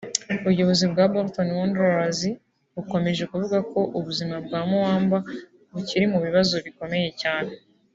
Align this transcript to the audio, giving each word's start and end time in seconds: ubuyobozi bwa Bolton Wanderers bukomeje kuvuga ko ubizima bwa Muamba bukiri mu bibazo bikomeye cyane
ubuyobozi 0.45 0.85
bwa 0.91 1.05
Bolton 1.11 1.49
Wanderers 1.57 2.21
bukomeje 2.75 3.23
kuvuga 3.31 3.57
ko 3.71 3.79
ubizima 3.97 4.35
bwa 4.45 4.61
Muamba 4.69 5.17
bukiri 5.73 6.05
mu 6.13 6.19
bibazo 6.25 6.55
bikomeye 6.67 7.09
cyane 7.21 7.51